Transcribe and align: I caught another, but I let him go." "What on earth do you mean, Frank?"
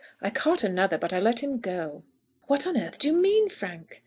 I 0.19 0.31
caught 0.31 0.63
another, 0.63 0.97
but 0.97 1.13
I 1.13 1.19
let 1.19 1.43
him 1.43 1.59
go." 1.59 2.01
"What 2.47 2.65
on 2.65 2.75
earth 2.75 2.97
do 2.97 3.05
you 3.09 3.13
mean, 3.13 3.49
Frank?" 3.49 3.99